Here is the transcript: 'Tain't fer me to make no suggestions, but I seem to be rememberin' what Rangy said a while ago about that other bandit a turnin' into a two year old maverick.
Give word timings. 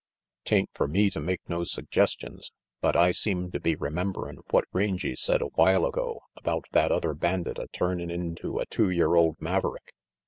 'Tain't 0.45 0.67
fer 0.73 0.87
me 0.87 1.11
to 1.11 1.19
make 1.21 1.47
no 1.47 1.63
suggestions, 1.63 2.51
but 2.81 2.95
I 2.95 3.11
seem 3.11 3.51
to 3.51 3.59
be 3.59 3.75
rememberin' 3.75 4.39
what 4.49 4.65
Rangy 4.73 5.15
said 5.15 5.43
a 5.43 5.53
while 5.53 5.85
ago 5.85 6.21
about 6.35 6.65
that 6.71 6.91
other 6.91 7.13
bandit 7.13 7.59
a 7.59 7.67
turnin' 7.67 8.09
into 8.09 8.57
a 8.57 8.65
two 8.65 8.89
year 8.89 9.13
old 9.13 9.39
maverick. 9.39 9.93